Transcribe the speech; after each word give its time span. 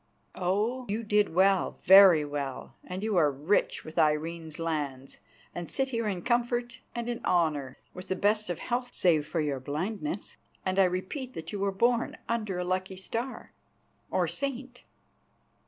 Oh! 0.33 0.87
you 0.89 1.03
did 1.03 1.35
well, 1.35 1.77
very 1.83 2.25
well; 2.25 2.73
and 2.83 3.03
you 3.03 3.17
are 3.17 3.29
rich 3.29 3.85
with 3.85 3.99
Irene's 3.99 4.57
lands, 4.57 5.19
and 5.53 5.69
sit 5.69 5.89
here 5.89 6.07
in 6.07 6.23
comfort 6.23 6.79
and 6.95 7.07
in 7.07 7.23
honour, 7.23 7.77
with 7.93 8.07
the 8.07 8.15
best 8.15 8.49
of 8.49 8.57
health 8.57 8.91
save 8.95 9.27
for 9.27 9.41
your 9.41 9.59
blindness, 9.59 10.37
and 10.65 10.79
I 10.79 10.85
repeat 10.85 11.35
that 11.35 11.51
you 11.51 11.59
were 11.59 11.71
born 11.71 12.17
under 12.27 12.57
a 12.57 12.63
lucky 12.63 12.97
star 12.97 13.51
or 14.09 14.27
saint." 14.27 14.85